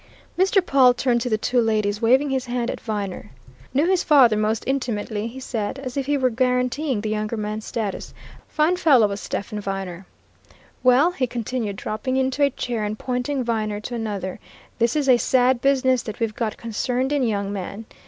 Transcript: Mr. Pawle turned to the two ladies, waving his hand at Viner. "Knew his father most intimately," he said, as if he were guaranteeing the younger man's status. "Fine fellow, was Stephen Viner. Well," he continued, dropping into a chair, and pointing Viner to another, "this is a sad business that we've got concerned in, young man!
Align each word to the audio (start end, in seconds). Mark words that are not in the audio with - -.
Mr. 0.35 0.65
Pawle 0.65 0.95
turned 0.95 1.21
to 1.21 1.29
the 1.29 1.37
two 1.37 1.61
ladies, 1.61 2.01
waving 2.01 2.31
his 2.31 2.47
hand 2.47 2.71
at 2.71 2.81
Viner. 2.81 3.29
"Knew 3.71 3.85
his 3.85 4.03
father 4.03 4.35
most 4.35 4.63
intimately," 4.65 5.27
he 5.27 5.39
said, 5.39 5.77
as 5.77 5.95
if 5.95 6.07
he 6.07 6.17
were 6.17 6.31
guaranteeing 6.31 7.01
the 7.01 7.09
younger 7.09 7.37
man's 7.37 7.65
status. 7.67 8.11
"Fine 8.47 8.77
fellow, 8.77 9.07
was 9.09 9.19
Stephen 9.21 9.59
Viner. 9.59 10.07
Well," 10.81 11.11
he 11.11 11.27
continued, 11.27 11.75
dropping 11.75 12.17
into 12.17 12.41
a 12.41 12.49
chair, 12.49 12.83
and 12.83 12.97
pointing 12.97 13.43
Viner 13.43 13.79
to 13.81 13.93
another, 13.93 14.39
"this 14.79 14.95
is 14.95 15.07
a 15.07 15.17
sad 15.17 15.61
business 15.61 16.01
that 16.01 16.19
we've 16.19 16.33
got 16.35 16.57
concerned 16.57 17.11
in, 17.13 17.21
young 17.21 17.53
man! 17.53 17.85